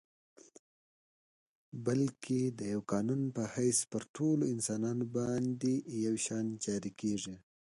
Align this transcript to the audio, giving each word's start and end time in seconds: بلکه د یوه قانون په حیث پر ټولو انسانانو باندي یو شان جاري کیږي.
بلکه 1.85 2.37
د 2.57 2.59
یوه 2.73 2.85
قانون 2.91 3.21
په 3.35 3.43
حیث 3.55 3.79
پر 3.91 4.03
ټولو 4.15 4.43
انسانانو 4.53 5.05
باندي 5.15 5.75
یو 6.05 6.15
شان 6.25 6.45
جاري 6.63 6.91
کیږي. 7.01 7.35